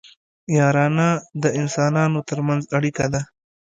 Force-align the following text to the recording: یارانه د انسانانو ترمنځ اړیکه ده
یارانه 0.57 1.09
د 1.43 1.45
انسانانو 1.59 2.19
ترمنځ 2.29 2.63
اړیکه 2.77 3.05
ده 3.13 3.21